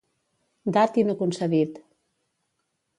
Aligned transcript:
Dat 0.77 0.97
i 1.01 1.05
no 1.11 1.17
concedit. 1.21 1.81